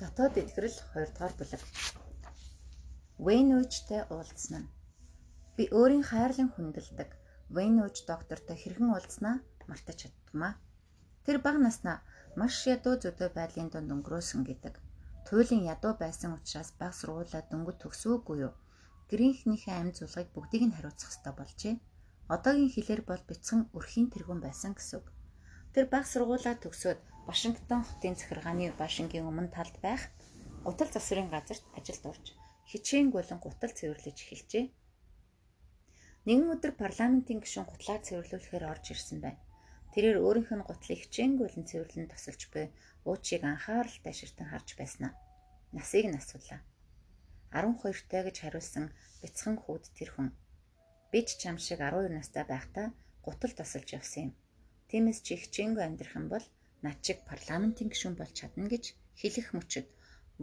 Дотоод 0.00 0.34
эдгэрэл 0.42 0.78
2 0.92 1.08
дугаар 1.12 1.34
бүлэг. 1.38 1.62
Вэйнүүчтэй 3.26 4.02
уулзсан 4.12 4.54
нь. 4.60 4.72
Би 5.56 5.64
өөрийн 5.78 6.04
хайрлан 6.10 6.50
хүндэлдэг 6.52 7.10
Вэйнүүч 7.54 7.96
доктортой 8.10 8.56
хэрхэн 8.58 8.90
уулзнаа 8.92 9.36
мартаж 9.70 9.96
чаддгмаа. 10.02 10.52
Тэр 11.24 11.38
бага 11.44 11.60
наснаа 11.62 11.96
маш 12.40 12.54
ядуу 12.74 12.94
зөдөө 13.02 13.28
байдлын 13.38 13.68
дунд 13.70 13.94
өнгөрөөсөн 13.94 14.42
гэдэг. 14.46 14.74
Туйлын 15.26 15.62
ядуу 15.74 15.92
байсан 16.02 16.30
учраас 16.36 16.70
баг 16.80 16.92
сургуулаа 16.98 17.42
дөнгөж 17.46 17.76
төгсөөгүй 17.80 18.36
юу? 18.46 18.52
Гэрийнхнийхээ 19.10 19.74
амь 19.78 19.96
зулгыг 19.98 20.28
бүгдийг 20.34 20.62
нь 20.66 20.76
хариуцах 20.76 21.10
ёстой 21.14 21.34
болжээ. 21.38 21.74
Одоогийн 22.34 22.74
хэлээр 22.74 23.02
бол 23.06 23.22
бяцхан 23.30 23.60
өрхийн 23.78 24.10
тэргүүн 24.10 24.40
байсан 24.42 24.72
гэсэн 24.74 24.96
үг. 24.98 25.06
Тэр 25.72 25.86
баг 25.92 26.04
сургуулаа 26.10 26.54
төгсөөд 26.58 27.00
Вашингтон 27.26 27.82
хотын 27.84 28.14
захиргааны 28.14 28.70
башингийн 28.78 29.26
өмнө 29.30 29.50
талд 29.56 29.76
байх 29.86 30.02
гутал 30.66 30.90
засварын 30.92 31.28
газарт 31.34 31.64
ажилд 31.78 32.04
орж 32.12 32.26
хичээн 32.70 33.08
болон 33.10 33.38
гутал 33.42 33.72
цэвэрлэж 33.78 34.16
эхэлжээ. 34.22 34.66
Нэгэн 36.26 36.50
өдөр 36.54 36.72
парламентын 36.82 37.38
гишүүн 37.42 37.66
гутлаа 37.70 37.98
цэвэрлүүлэхээр 38.06 38.64
орж 38.72 38.84
ирсэн 38.94 39.18
байна. 39.22 39.42
Тэрээр 39.94 40.18
өөрийнх 40.22 40.52
нь 40.54 40.66
гутлыг 40.66 40.98
хичээн 41.02 41.34
болон 41.38 41.64
цэвэрлэн 41.70 42.10
тосолж 42.10 42.42
буй 42.50 42.66
уучийг 43.06 43.42
анхааралтай 43.46 44.14
ширтэн 44.14 44.46
харж 44.50 44.68
байснаа. 44.78 45.12
Насыг 45.74 46.06
нь 46.10 46.18
асуулаа. 46.18 46.60
12-тай 47.54 48.22
гэж 48.26 48.36
хариулсан 48.42 48.90
бяцхан 49.22 49.56
хүүд 49.62 49.84
тэр 49.98 50.10
хүн. 50.14 50.28
Би 51.10 51.20
ч 51.26 51.38
чам 51.42 51.56
шиг 51.62 51.78
12 51.82 52.10
настай 52.10 52.44
байхдаа 52.46 52.86
гутал 53.26 53.54
тосолж 53.54 53.88
явсан 53.98 54.22
юм. 54.26 54.32
Тиймээс 54.90 55.22
чи 55.26 55.34
хичээнгүй 55.38 55.84
амьдрах 55.86 56.14
юм 56.18 56.26
бол 56.30 56.46
над 56.86 56.98
чиг 57.06 57.18
парламентын 57.30 57.88
гишүүн 57.90 58.14
болж 58.18 58.32
чадна 58.38 58.66
гэж 58.72 58.84
хэлэх 59.20 59.48
мөчөд 59.56 59.86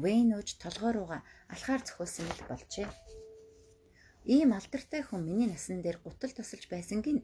Вэйн 0.04 0.30
ууж 0.38 0.50
толгой 0.64 0.92
руугаа 0.94 1.22
алхаар 1.54 1.82
зөхүүлсэн 1.86 2.26
л 2.38 2.44
болжээ. 2.50 2.90
Ийм 4.36 4.50
алдартай 4.58 5.02
хүн 5.06 5.22
миний 5.28 5.50
насан 5.50 5.80
дээр 5.82 5.98
гутал 6.02 6.34
тосолж 6.36 6.66
байсан 6.74 7.00
гин. 7.06 7.20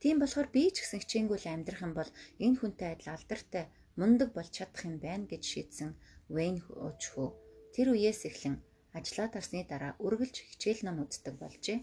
Тийм 0.00 0.16
болохоор 0.18 0.48
би 0.54 0.62
ч 0.72 0.80
гэсэн 0.80 1.00
хичээнгүй 1.04 1.38
л 1.40 1.52
амьдрах 1.52 1.84
юм 1.86 1.92
бол 1.96 2.10
энэ 2.44 2.56
хүнтэй 2.58 2.88
адил 2.94 3.12
алдартай 3.12 3.64
мундаг 4.00 4.28
болж 4.32 4.50
чадах 4.56 4.82
юм 4.88 4.96
байна 5.06 5.28
гэж 5.28 5.42
шийдсэн 5.52 5.90
Вэйн 6.34 6.56
ууж 6.84 7.02
хөө. 7.12 7.28
Тэр 7.74 7.86
үеэс 7.92 8.22
эхлэн 8.30 8.56
ажлаа 8.98 9.28
тарсны 9.28 9.60
дараа 9.68 9.92
үргэлж 10.06 10.36
хичээл 10.48 10.82
ном 10.86 10.96
үздэг 11.04 11.34
болжээ. 11.42 11.78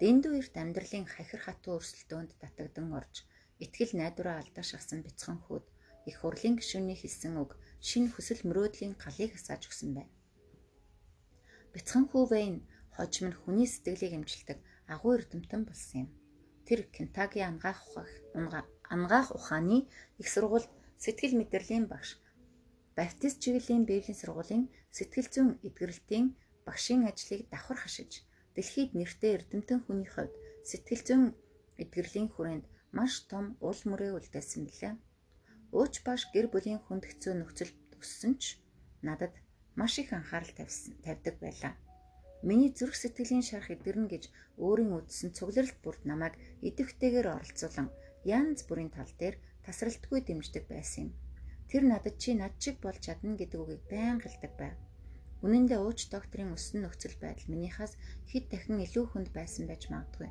Дэндүү 0.00 0.32
эрт 0.40 0.54
амьдралын 0.62 1.06
хахир 1.10 1.40
хатуу 1.44 1.82
өрсөлдөөнд 1.82 2.30
татагдан 2.40 2.88
орж 2.98 3.14
Итгэл 3.64 3.92
найдвараа 4.00 4.36
алдаа 4.40 4.64
шахсан 4.64 5.00
бяцхан 5.04 5.38
хүүд 5.44 5.64
их 6.08 6.16
хурлын 6.20 6.56
гишүүний 6.56 6.98
хэлсэн 6.98 7.34
үг 7.42 7.50
шинэ 7.88 8.08
хүсэл 8.12 8.40
мөрөөдлийн 8.48 8.94
галыг 9.02 9.30
хасааж 9.36 9.62
өгсөн 9.68 9.90
байна. 9.96 10.12
Бяцхан 11.72 12.04
хүү 12.08 12.24
Вэйн 12.32 12.56
хожим 12.96 13.26
нь 13.30 13.38
хүний 13.40 13.68
сэтгэлийг 13.68 14.12
эмчилдэг 14.18 14.58
агуу 14.92 15.12
эрдэмтэн 15.16 15.62
болсон 15.68 15.96
юм. 16.02 16.08
Тэр 16.66 16.80
Кентаки 16.94 17.40
ангаах 17.50 17.80
ухаах 17.86 18.66
ангаах 18.94 19.28
ухааны 19.38 19.78
их 20.20 20.28
сургуульд 20.32 20.70
сэтгэл 21.02 21.34
мэдрэлийн 21.38 21.86
багш 21.92 22.10
Баптист 22.96 23.40
чиглэлийн 23.42 23.84
Библийн 23.88 24.18
сургуулийн 24.18 24.64
сэтгэл 24.96 25.28
зүйн 25.34 25.50
эдгэрэлтийн 25.66 26.26
багшийн 26.66 27.02
ажлыг 27.10 27.40
давхар 27.52 27.78
хашиж 27.80 28.12
дэлхийд 28.54 28.90
нэртэй 28.98 29.32
эрдэмтэн 29.36 29.78
хүний 29.84 30.10
хувьд 30.10 30.34
сэтгэл 30.68 31.02
зүйн 31.06 31.24
эдгэрлийн 31.82 32.28
хүрээнд 32.30 32.66
маш 32.96 33.12
том 33.30 33.46
ул 33.68 33.78
мөрөө 33.90 34.10
үлдээсэн 34.18 34.62
билээ. 34.66 34.94
Ууч 35.78 35.94
баш 36.06 36.22
гэр 36.34 36.46
бүлийн 36.50 36.80
хэцүү 36.82 37.34
нөхцөл 37.38 37.72
өссөн 38.02 38.34
ч 38.42 38.58
надад 39.06 39.34
маш 39.78 39.92
их 40.02 40.10
анхаарал 40.12 40.52
тавьсан 40.58 40.94
тавьдаг 41.04 41.36
байлаа. 41.44 41.74
Миний 42.42 42.72
зүрх 42.72 42.96
сэтгэлийн 42.98 43.44
шарах 43.46 43.70
эдгэрнэ 43.74 44.08
гэж 44.10 44.24
өөрийн 44.64 44.96
үдсэн 44.98 45.30
цугларалт 45.36 45.78
бүрд 45.84 46.02
намайг 46.08 46.34
идэвхтэйгээр 46.68 47.28
оролцуулан 47.36 47.88
янз 48.24 48.64
бүрийн 48.68 48.90
тал 48.96 49.12
дээр 49.20 49.36
тасралтгүй 49.64 50.20
дэмждэг 50.24 50.64
байсан 50.72 51.00
юм. 51.04 51.10
Тэр 51.70 51.82
надад 51.86 52.16
чи 52.22 52.34
над 52.34 52.56
чиг 52.62 52.80
болж 52.82 53.00
чадна 53.04 53.36
гэдэг 53.36 53.60
үгийг 53.60 53.82
байн 53.92 54.18
хэлдэг 54.20 54.52
байв. 54.58 54.76
Үнэн 55.44 55.64
дээр 55.68 55.84
ууч 55.84 56.08
докторийн 56.10 56.56
өссөн 56.56 56.82
нөхцөл 56.82 57.16
байдал 57.20 57.46
минийхээс 57.52 57.94
хэд 58.30 58.44
дахин 58.50 58.82
илүү 58.84 59.04
хүнд 59.08 59.28
байсан 59.36 59.64
байж 59.68 59.86
магадгүй. 59.92 60.28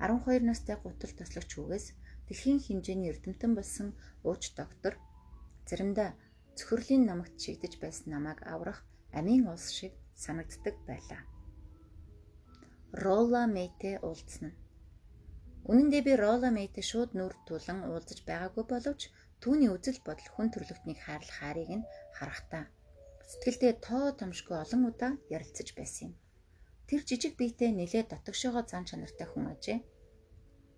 12 0.00 0.48
настай 0.48 0.76
гутал 0.80 1.12
тослогч 1.16 1.50
хүүгээс 1.54 1.86
дэлхийн 2.26 2.60
хэмжээний 2.64 3.10
эрдэмтэн 3.12 3.52
болсон 3.54 3.88
ууч 4.24 4.42
доктор 4.60 4.94
заримдаа 5.68 6.16
цөхрлийн 6.56 7.04
намагт 7.06 7.36
шигдэж 7.42 7.72
байсан 7.84 8.08
намайг 8.16 8.40
аврах 8.52 8.80
амийн 9.18 9.44
улс 9.52 9.66
шиг 9.78 9.92
санагддаг 10.24 10.76
байлаа. 10.88 11.22
Рола 13.02 13.42
Мэйтэй 13.46 13.96
уулзсан. 14.02 14.50
Үнэн 15.70 15.88
дээр 15.90 16.04
би 16.08 16.12
Рола 16.16 16.50
Мэйтэй 16.50 16.84
шууд 16.90 17.10
нүр 17.14 17.34
тулан 17.46 17.78
уулзаж 17.86 18.18
байгаагүй 18.26 18.64
боловч 18.68 19.02
түүний 19.42 19.70
үзэл 19.74 20.00
бодол 20.06 20.28
хүн 20.32 20.48
төрлөختнийг 20.50 20.98
хайрлах 21.02 21.38
харийг 21.38 21.70
нь 21.78 21.88
харахтаа 22.18 22.64
сэтгэлдээ 23.30 23.72
тоо 23.86 24.06
томшгүй 24.18 24.56
олон 24.64 24.82
удаа 24.90 25.12
ярилцаж 25.36 25.68
байсан 25.78 26.02
юм. 26.10 26.14
Тэр 26.88 27.00
жижиг 27.08 27.38
биетэй 27.38 27.70
нэлээд 27.70 28.10
дотогшоогоо 28.10 28.64
зан 28.66 28.84
чанартай 28.88 29.26
хүн 29.30 29.46
ажээ. 29.54 29.78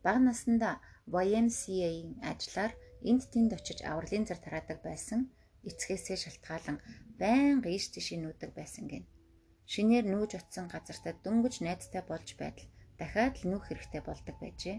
Бага 0.04 0.20
насндаа 0.26 0.74
YMCA-ийн 1.06 2.10
ажиллаар 2.30 2.72
энд 3.10 3.22
тэнд 3.32 3.50
очиж 3.58 3.78
авралын 3.90 4.24
зар 4.26 4.40
тараадаг 4.42 4.78
байсан 4.82 5.20
эцгээсээ 5.68 6.18
шалтгаалan 6.20 6.78
байнга 7.20 7.68
ийш 7.70 7.86
тийш 7.94 8.08
нүүдэг 8.18 8.50
байсан 8.58 8.84
гин. 8.90 9.04
Шинээр 9.72 10.06
нүүж 10.10 10.30
очисон 10.38 10.66
газартаа 10.74 11.14
дөнгөж 11.24 11.54
найзтай 11.62 12.02
болж 12.10 12.28
байтал 12.40 12.68
дахиад 12.98 13.34
л 13.40 13.48
нүүх 13.50 13.64
хэрэгтэй 13.66 14.02
болдог 14.04 14.36
байжээ. 14.42 14.78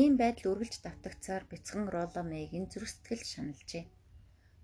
Ийм 0.00 0.16
байдал 0.16 0.56
үргэлж 0.56 0.80
давтагцаар 0.80 1.44
бяцхан 1.50 1.84
Роло 1.92 2.22
Мэйгийн 2.24 2.66
зүрх 2.72 2.88
сэтгэл 2.88 3.24
шаналжээ. 3.32 3.84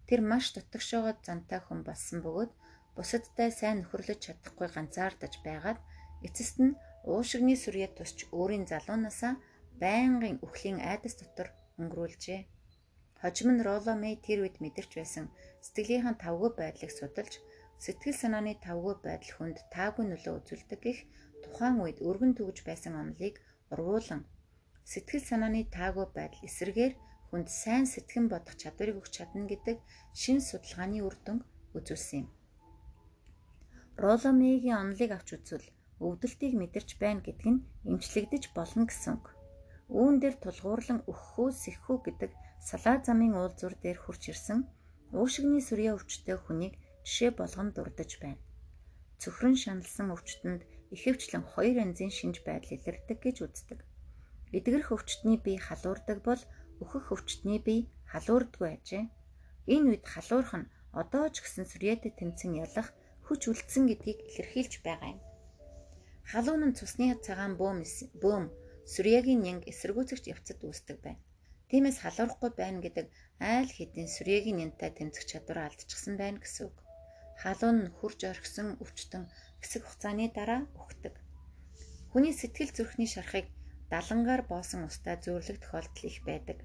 Тэр 0.08 0.20
маш 0.24 0.44
дутагшоогоо 0.56 1.14
зантай 1.20 1.60
хүн 1.60 1.80
болсон 1.84 2.18
бөгөөд 2.24 2.52
бусадтай 2.96 3.52
сайн 3.52 3.84
нөхөрлөж 3.84 4.18
чадахгүй 4.24 4.68
ганцаардаж 4.72 5.34
байгаад 5.44 5.78
эцэст 6.26 6.56
нь 6.64 6.78
уушигны 7.12 7.54
сүрьяд 7.60 7.92
тусч 8.00 8.18
өөрийн 8.32 8.64
залуунасаа 8.72 9.36
байнгын 9.82 10.36
үхлийн 10.46 10.78
айдас 10.90 11.14
дотор 11.18 11.48
өнгөрүүлжээ. 11.80 12.40
Хожим 13.20 13.48
нь 13.54 13.64
Роло 13.66 13.92
Мэй 14.02 14.14
тэр 14.26 14.38
үед 14.42 14.56
мэдэрч 14.62 14.90
байсан 14.98 15.26
сэтгэлийнхэн 15.64 16.16
тавгүй 16.24 16.50
байдлыг 16.60 16.92
судалж 16.94 17.34
сэтгэл 17.84 18.16
санааны 18.22 18.54
тавгүй 18.66 18.94
байдал 19.06 19.32
хүнд 19.34 19.58
таагүй 19.74 20.04
нөлөө 20.06 20.34
үзүүлдэг 20.38 20.80
гэх 20.86 20.98
тухайн 21.42 21.76
үед 21.84 21.98
өргөн 22.08 22.32
төгж 22.38 22.58
байсан 22.68 22.94
онолыг 23.02 23.34
ургуулan 23.72 24.22
сэтгэл 24.92 25.24
санааны 25.30 25.62
таагүй 25.76 26.06
байдал 26.18 26.46
эсрэгээр 26.48 26.94
хүнд 27.30 27.48
сайн 27.62 27.86
сэтгэн 27.90 28.26
бодох 28.32 28.54
чадварыг 28.62 28.96
өгч 29.00 29.12
чадна 29.16 29.44
гэдэг 29.50 29.76
шин 30.20 30.38
судалгааны 30.48 30.98
үр 31.06 31.16
дүнг 31.24 31.42
үзүүлсэн 31.78 32.18
юм. 32.22 32.28
Роломигийн 34.02 34.80
онолыг 34.82 35.10
авч 35.14 35.28
үзвэл 35.36 35.66
өвдөлтийг 36.06 36.54
мэдэрч 36.58 36.90
байна 37.02 37.20
гэдг 37.26 37.44
нь 37.52 37.64
эмчлэгдэж 37.90 38.44
болно 38.56 38.86
гэсэн 38.86 39.12
үг. 39.18 39.26
Үүн 39.88 40.20
дээр 40.20 40.36
тулгуурлан 40.44 41.00
өгөхөө 41.10 41.48
сэхүү 41.62 41.96
гэдэг 42.04 42.30
салаа 42.68 42.96
замын 43.00 43.32
уулзуур 43.40 43.74
дээр 43.80 43.98
хурж 44.04 44.22
ирсэн 44.32 44.60
уушигны 45.16 45.60
сүрья 45.64 45.96
өвчтэй 45.96 46.36
хүнийг 46.36 46.74
жишээ 47.06 47.30
болгон 47.40 47.68
дурдж 47.72 48.12
байна. 48.20 48.42
Цөхрөн 49.20 49.56
шаналсан 49.56 50.12
өвчтөнд 50.12 50.62
ихэвчлэн 50.94 51.44
хоёр 51.52 51.76
янзын 51.84 52.12
шинж 52.12 52.36
байдал 52.44 52.76
илэрдэг 52.76 53.18
гэж 53.24 53.36
үздэг. 53.46 53.80
Эдгэрх 54.56 54.88
өвчтний 54.92 55.38
бие 55.40 55.58
халуурдаг 55.66 56.18
бол 56.28 56.42
өөхөх 56.80 57.06
өвчтний 57.14 57.60
бие 57.66 57.88
халуурдгүй 58.12 58.68
ажээ. 58.76 59.04
Энэ 59.72 59.88
үед 59.88 60.04
халуурх 60.12 60.52
нь 60.60 60.70
одоо 60.92 61.24
ч 61.32 61.36
гэсэн 61.44 61.64
сүрьятэй 61.68 62.12
тэмцэн 62.16 62.52
ялах 62.64 62.88
хүч 63.26 63.40
үлдсэн 63.50 63.84
гэдгийг 63.88 64.18
илэрхийлж 64.28 64.74
байгаа 64.84 65.10
юм. 65.16 65.20
Халуун 66.30 66.62
нь 66.68 66.76
цусны 66.78 67.12
цагаан 67.24 67.56
бөөм 67.60 67.84
бөөм 68.22 68.44
сүрьягийн 68.92 69.40
нянг 69.44 69.62
эсэргүүцэгч 69.72 70.24
явцад 70.32 70.60
үүсдэг 70.64 70.98
байна. 71.04 71.22
Тиймээс 71.68 71.98
халуурахгүй 72.00 72.50
байна 72.56 72.80
гэдэг 72.80 73.06
айл 73.52 73.70
хэдийн 73.76 74.08
сүрьягийн 74.16 74.58
нянтай 74.58 74.90
тэмцэх 74.96 75.24
чадвараа 75.30 75.68
алдчихсан 75.68 76.14
байна 76.16 76.38
гэсэн 76.40 76.64
үг. 76.68 76.76
Халуун 77.42 77.78
нь 77.84 77.92
хурж 77.96 78.20
орхисон 78.32 78.68
өвчтөн 78.82 79.24
хэсэг 79.60 79.82
хугацааны 79.84 80.26
дараа 80.32 80.60
үхдэг. 80.80 81.14
Хүний 82.10 82.32
сэтгэл 82.32 82.72
зүрхний 82.72 83.10
шарахыг 83.12 83.46
далангаар 83.92 84.42
боосон 84.48 84.88
устай 84.88 85.16
зөөрлөх 85.20 85.60
тохиолдол 85.60 86.08
их 86.08 86.18
байдаг. 86.24 86.58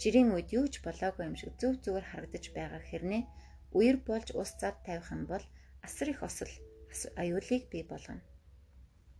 Жирийн 0.00 0.30
үед 0.34 0.48
юу 0.58 0.66
ч 0.72 0.74
болоогүй 0.86 1.24
юм 1.26 1.36
шиг 1.38 1.52
зөв 1.60 1.72
зүгээр 1.82 2.06
харагдаж 2.08 2.44
байгаа 2.54 2.82
хэрнээ 2.86 3.22
үер 3.78 3.96
болж 4.08 4.28
ус 4.40 4.50
зад 4.60 4.76
тавих 4.86 5.10
юм 5.10 5.22
бол 5.26 5.44
асар 5.86 6.08
их 6.14 6.20
осол 6.28 6.50
аюулыг 7.22 7.62
бий 7.72 7.82
болгоно. 7.82 8.22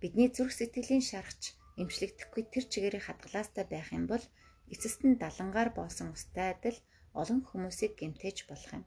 Бидний 0.01 0.31
зүрх 0.31 0.55
сэтгэлийн 0.55 1.05
шарахч 1.11 1.43
эмчлэгдэхгүй 1.81 2.43
тэр 2.53 2.65
чигээрээ 2.73 3.03
хадгалаастай 3.05 3.65
байх 3.69 3.89
юм 3.99 4.05
бол 4.13 4.25
эцэст 4.73 5.01
нь 5.09 5.21
далангаар 5.23 5.71
боосон 5.79 6.09
устай 6.17 6.49
адил 6.55 6.79
олон 7.21 7.41
хүмүүсийг 7.49 7.93
гэмтээж 8.01 8.39
болох 8.51 8.71
юм. 8.79 8.85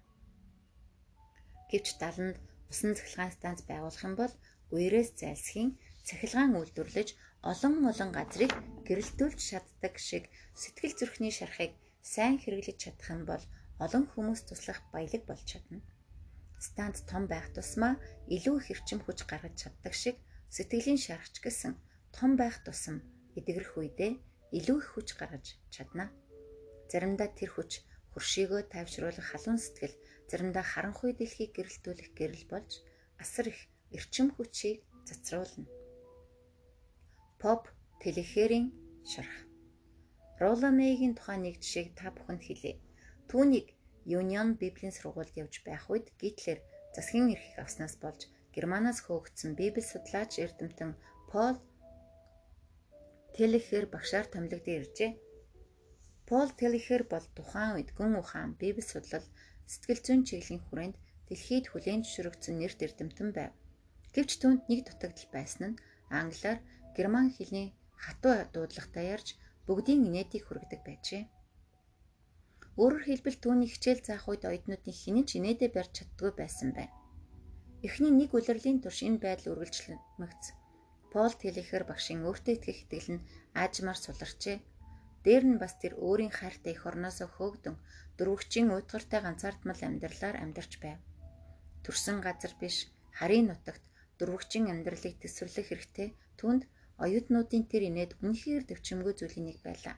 Гэвч 1.69 1.87
даланд 2.01 2.35
усан 2.71 2.91
цахилгаан 2.97 3.33
станц 3.35 3.59
байгуулах 3.69 4.03
юм 4.07 4.15
бол 4.21 4.33
үерээс 4.75 5.09
зайлсхийн 5.19 5.71
цахилгаан 6.07 6.55
үйлдвэрлэж 6.59 7.09
олон 7.51 7.75
олон 7.91 8.09
газрыг 8.17 8.51
гэрэлтүүлж 8.87 9.39
чаддаг 9.49 9.93
шиг 10.07 10.23
сэтгэл 10.61 10.93
зүрхний 10.99 11.33
шарахыг 11.35 11.71
сайн 12.13 12.35
хэрэглэж 12.39 12.77
чадах 12.83 13.07
юм 13.15 13.23
бол 13.31 13.43
олон 13.85 14.03
хүмүүс 14.11 14.41
туслах 14.47 14.79
баялаг 14.93 15.23
болж 15.27 15.43
чадна. 15.51 15.79
Станц 16.67 16.97
том 17.09 17.23
байх 17.31 17.47
тусмаа 17.55 17.93
илүү 18.35 18.55
их 18.59 18.67
эрчим 18.73 18.99
хүч 19.03 19.19
гаргаж 19.29 19.55
чаддаг 19.61 19.93
шиг 19.93 20.15
сэтгэлийн 20.55 20.99
шарахч 21.05 21.35
гэсэн 21.45 21.73
том 22.17 22.31
байх 22.41 22.57
тусам 22.65 22.97
эдгэрэх 23.37 23.77
үедээ 23.77 24.11
илүү 24.57 24.77
их 24.81 24.87
хүч 24.97 25.07
гаргаж 25.19 25.45
чадна. 25.69 26.09
Заримдаа 26.91 27.29
тэр 27.37 27.53
хүч 27.53 27.71
хуршийгөө 28.11 28.61
тайвшруулах 28.73 29.27
халуун 29.29 29.59
сэтгэл, 29.61 29.95
заримдаа 30.29 30.65
харанхуй 30.65 31.11
дэлхийг 31.13 31.51
гэрэлтүүлэх 31.53 32.09
гэрэл 32.17 32.45
болж 32.49 32.71
асар 33.21 33.53
их 33.53 33.59
эрчим 33.93 34.33
хүчийг 34.33 34.81
цацруулна. 35.05 35.69
Поп 37.41 37.69
Телехерийн 38.01 38.73
шарх. 39.05 39.35
Роламегийн 40.41 41.13
тухайн 41.15 41.41
нэг 41.45 41.55
жишээг 41.61 41.93
та 41.99 42.09
бүхэнд 42.15 42.41
хэлье. 42.45 42.81
Түүнийг 43.29 43.67
Union 44.19 44.49
Библийн 44.59 44.93
сургуульд 44.95 45.37
явж 45.37 45.61
байх 45.67 45.85
үед 45.91 46.07
Гитлер 46.21 46.59
засгийн 46.95 47.33
эрхийг 47.33 47.57
авснаас 47.61 47.95
болж 48.01 48.21
Германаас 48.55 48.99
хөөгдсөн 49.05 49.51
Библи 49.59 49.83
судлаач 49.85 50.39
эрдэмтэн 50.43 50.91
Пол 51.29 51.55
Телехер 53.37 53.85
багшаар 53.93 54.25
томилогдсон 54.33 54.75
иржээ. 54.81 55.11
Пол 56.25 56.49
Телехер 56.59 57.03
бол 57.13 57.25
тухайн 57.37 57.77
үед 57.77 57.93
гүн 57.97 58.17
ухаан 58.17 58.57
Библи 58.57 58.81
судлал 58.81 59.25
сэтгэл 59.69 60.01
зүйн 60.05 60.21
чиглэлийн 60.25 60.63
хүрээнд 60.65 60.95
дэлхийд 61.29 61.65
хүлээн 61.69 62.01
зөвшөөрөгдсөн 62.01 62.55
нэрт 62.57 62.79
эрдэмтэн 62.85 63.29
байв. 63.37 63.53
Гэвч 64.13 64.31
түүнд 64.41 64.61
нэг 64.65 64.79
дутагдал 64.89 65.29
байсан 65.35 65.61
нь 65.69 65.79
англиар 66.09 66.59
герман 66.97 67.27
хэлний 67.29 67.67
хатуу 68.03 68.35
дуудлагатай 68.53 69.05
ярьж 69.15 69.27
бүгдийн 69.69 70.01
инээдийг 70.09 70.43
хүргэдэг 70.49 70.81
байжээ. 70.81 71.23
Өөрөөр 72.81 73.03
хэлбэл 73.05 73.37
түүний 73.37 73.69
хичээл 73.69 74.01
заах 74.01 74.25
үед 74.29 74.49
оюутнуудын 74.49 74.97
хинэн 75.01 75.25
ч 75.29 75.37
инээдээ 75.37 75.69
барьж 75.77 75.91
чаддгүй 75.97 76.31
байсан 76.41 76.69
байна. 76.73 76.93
Эхний 77.85 78.13
нэг 78.17 78.33
улирлын 78.33 78.81
турш 78.81 78.99
энэ 79.05 79.21
байдал 79.21 79.53
үргэлжлэмэгц. 79.53 80.45
Пол 81.13 81.31
Телехер 81.41 81.83
багшийн 81.87 82.21
өөртөө 82.27 82.53
итгэх 82.55 82.79
итгэл 82.83 83.09
нь 83.15 83.25
аажмаар 83.61 83.99
суларчээ. 84.01 84.57
Дээр 85.25 85.43
нь 85.49 85.59
бас 85.61 85.73
тэр 85.81 85.93
өөрийн 86.07 86.33
хайртай 86.35 86.73
эх 86.75 86.83
орноосоо 86.89 87.27
хөөгдөн 87.31 87.75
дөрвөгчийн 88.17 88.67
уйтгартай 88.75 89.19
ганцаардмал 89.23 89.81
амьдралаар 89.87 90.37
амьдарч 90.43 90.73
байв. 90.83 90.99
Төрсөн 91.83 92.17
газар 92.27 92.53
биш, 92.61 92.77
харийн 93.17 93.47
нутагт 93.49 93.83
дөрвөгчийн 94.19 94.67
амьдралыг 94.73 95.15
төсвөрлөх 95.19 95.67
хэрэгтэй 95.69 96.09
түнд 96.39 96.61
оюутнуудын 97.03 97.63
тэр 97.71 97.83
инээд 97.89 98.11
үнэхээр 98.25 98.63
төвчмгөө 98.67 99.13
зүйлийн 99.17 99.47
нэг 99.47 99.57
байлаа. 99.67 99.95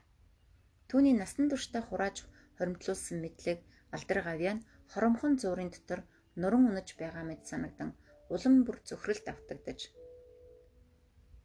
Түүний 0.88 1.14
насан 1.16 1.46
туршдаа 1.48 1.82
хурааж 1.86 2.16
хоримтлуулсан 2.58 3.18
мэдлэг 3.24 3.58
алдар 3.94 4.18
гавьяа 4.28 4.54
нь 4.56 4.64
хоромхон 4.92 5.34
зуурын 5.42 5.70
дотор 5.72 6.00
нуран 6.40 6.64
унаж 6.70 6.88
байгаа 7.00 7.24
мэт 7.26 7.42
санагдан 7.50 7.90
улам 8.34 8.54
бүр 8.66 8.76
зөвхрөлд 8.88 9.26
автагдаж 9.34 9.80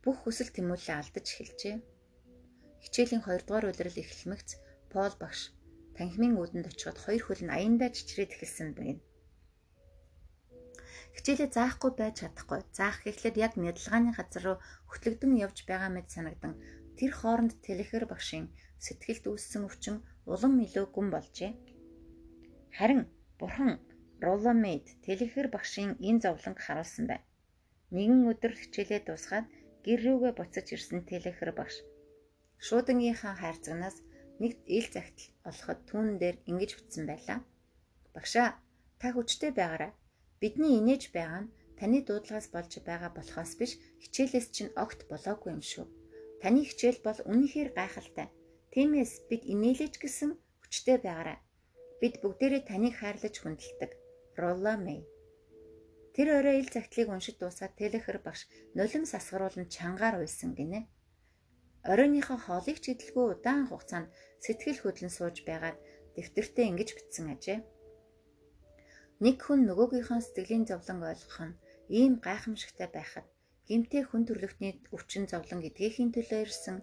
бүх 0.05 0.17
хүсэл 0.21 0.53
тэмүүлээ 0.53 0.95
алдаж 1.01 1.25
эхэлжээ. 1.33 1.75
Хичээлийн 2.83 3.25
2 3.25 3.49
дугаар 3.49 3.65
улирал 3.73 3.97
эхлэмэгц 4.03 4.49
Пол 4.93 5.13
багш 5.19 5.41
танхимын 5.97 6.37
үүдэнд 6.39 6.69
очиход 6.71 6.97
хоёр 7.01 7.23
хөл 7.25 7.41
нь 7.43 7.55
аяндаа 7.57 7.89
чичрээд 7.89 8.31
эхэлсэн 8.37 8.69
байна. 8.77 9.01
Хичээлээ 11.15 11.49
заахгүй 11.55 11.91
байж 11.97 12.15
чадахгүй. 12.21 12.61
Заах 12.77 12.97
гэхлээр 13.03 13.35
яг 13.45 13.53
нядалгааны 13.57 14.11
газар 14.15 14.43
руу 14.45 14.57
хөтлөгдөн 14.91 15.33
явж 15.45 15.57
байгаа 15.65 15.91
мэт 15.93 16.07
санагдан 16.13 16.53
тэр 16.99 17.11
хооронд 17.19 17.53
телехэр 17.65 18.05
багшийн 18.11 18.45
сэтгэлд 18.85 19.25
үүссэн 19.31 19.63
өвчин 19.67 19.95
улам 20.31 20.53
илүү 20.65 20.85
гүн 20.91 21.07
болжээ. 21.11 21.51
Харин 22.77 23.01
бурхан 23.39 23.71
Роломейд 24.25 24.85
телехэр 25.05 25.47
багшийн 25.55 25.91
энэ 26.07 26.21
зовлонг 26.23 26.59
харуулсан 26.63 27.05
байна. 27.07 27.25
Нэгэн 27.95 28.21
өдөр 28.31 28.53
хичээлээ 28.59 29.01
дуусгаад 29.07 29.47
гэр 29.85 29.99
рүүгээ 30.05 30.33
буцаж 30.37 30.67
ирсэн 30.75 30.99
телехэр 31.09 31.51
багш 31.59 31.75
шуудангийнхаа 32.65 33.35
хайрцагнаас 33.37 33.97
нэг 34.41 34.53
ил 34.77 34.87
загтал 34.95 35.27
олоход 35.49 35.79
түүн 35.89 36.07
дээр 36.21 36.37
ингэж 36.49 36.71
бичсэн 36.75 37.03
байлаа. 37.07 37.39
Багшаа 38.15 38.47
та 38.99 39.07
хүчтэй 39.13 39.51
байгаарай 39.55 39.91
Бидний 40.45 40.77
инээж 40.79 41.03
байгаа 41.15 41.41
нь 41.43 41.53
таны 41.79 41.99
дуудлагаас 42.07 42.47
болж 42.53 42.71
байгаа 42.89 43.11
болохоос 43.15 43.51
биш 43.59 43.71
хичээлээс 44.03 44.47
чинь 44.55 44.75
огт 44.83 44.99
болоогүй 45.11 45.51
юм 45.55 45.63
шүү. 45.71 45.85
Таны 46.41 46.61
хичээл 46.67 46.99
бол 47.07 47.19
үнэхээр 47.31 47.69
гайхалтай. 47.79 48.27
Тиймээс 48.73 49.13
бид 49.29 49.43
инээлэж 49.53 49.93
гисэн 50.03 50.31
хүчтэй 50.61 50.97
байгаарай. 51.01 51.37
Бид 52.01 52.15
бүгдээрээ 52.21 52.63
таныг 52.69 52.93
хайрлаж 52.99 53.35
хүндэлдэг. 53.39 53.91
Ролла 54.41 54.75
Мэй. 54.85 55.01
Тэр 56.15 56.27
орой 56.39 56.63
ил 56.63 56.69
загтлыг 56.71 57.11
уншиж 57.11 57.35
дуусаад 57.37 57.75
телехэр 57.75 58.23
багш 58.23 58.47
нулимс 58.77 59.11
асгаруулан 59.19 59.67
чангаар 59.75 60.15
уйсан 60.23 60.55
гинэ. 60.55 60.87
Оройныхоо 61.91 62.39
хоолыг 62.39 62.77
ч 62.79 62.95
идэлгүй 62.95 63.25
удаан 63.35 63.67
хугацаанд 63.67 64.07
сэтгэл 64.39 64.79
хөдлөн 64.79 65.11
сууж 65.11 65.43
байгаад 65.43 65.77
дэвтэртээ 66.15 66.65
ингэж 66.71 66.89
бичсэн 66.95 67.27
ажээ. 67.35 67.59
Нэг 69.23 69.37
хүн 69.43 69.67
нөгөөгийнхөө 69.67 70.19
сэтгэлийн 70.23 70.65
зовлон 70.71 70.99
ойлгох 71.03 71.39
нь 71.47 71.57
ийм 71.99 72.13
гайхамшигтай 72.25 72.87
байхад 72.95 73.27
гимтэй 73.67 74.03
хүн 74.07 74.23
төрлөختний 74.25 74.73
өвчин 74.95 75.27
зовлон 75.27 75.59
гэдгээхийн 75.61 76.15
төлөө 76.15 76.41
ирсэн 76.47 76.77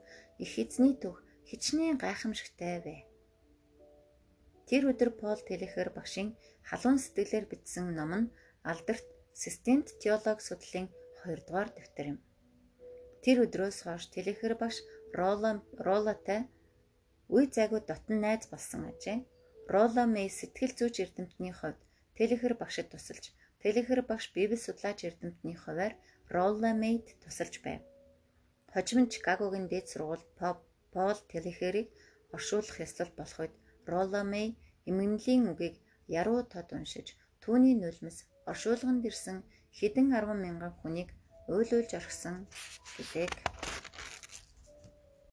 их 0.44 0.52
эзний 0.62 0.94
төв 1.02 1.16
хичнээн 1.48 1.96
гайхамшигтай 2.04 2.84
вэ. 2.84 2.96
Тэр 4.68 4.82
өдөр 4.92 5.10
Пол 5.20 5.40
Телехер 5.48 5.88
багшийн 5.96 6.36
халуун 6.68 6.98
сэтгэлээр 7.00 7.46
бичсэн 7.48 7.86
ном 7.96 8.12
нь 8.20 8.32
алдарт 8.70 9.06
системт 9.34 9.86
теолог 10.02 10.38
судлалын 10.40 10.86
2 11.24 11.46
дугаар 11.46 11.68
дэвтэр 11.76 12.06
юм. 12.12 12.18
Тэр 13.22 13.36
өдрөөс 13.44 13.78
хойш 13.84 14.04
Телехер 14.14 14.54
багш 14.62 14.76
Рола 15.18 15.52
Ролатай 15.86 16.40
үе 17.34 17.46
зайгүй 17.56 17.80
дотн 17.86 18.14
найз 18.24 18.44
болсон 18.52 18.82
ажээ. 18.90 19.18
Рола 19.72 20.04
Мэй 20.14 20.28
сэтгэл 20.38 20.72
зүйч 20.78 20.96
эрдэмтний 21.04 21.54
хувьд 21.56 21.80
Телехэр 22.16 22.54
багшид 22.60 22.88
тусалж, 22.90 23.24
Телехэр 23.62 24.00
багш 24.10 24.24
Библи 24.34 24.58
судлаач 24.60 24.98
эрдэмтний 25.08 25.56
хуваар 25.62 25.94
Ролламейд 26.34 27.06
тусалж 27.22 27.54
байв. 27.64 27.80
Хожим 28.72 28.98
нь 29.02 29.10
Чикагогийн 29.12 29.66
дээд 29.68 29.86
сургуульд 29.88 30.26
Пол 30.92 31.18
Телехэрийг 31.30 31.88
оршуулах 32.34 32.76
ёслол 32.86 33.10
болох 33.18 33.38
үед 33.42 33.54
Ролламей 33.92 34.48
эмгэнлийн 34.88 35.44
үгийг 35.52 35.76
яруу 36.20 36.40
тод 36.52 36.68
уншиж, 36.76 37.06
түүний 37.42 37.74
нулимс 37.78 38.16
оршуулганд 38.50 39.02
ирсэн 39.08 39.38
хэдэн 39.78 40.06
арван 40.18 40.38
мянган 40.42 40.72
хүнийг 40.80 41.08
уйлуулж 41.48 41.90
орхисон 41.98 42.36
гэдэг. 42.96 43.30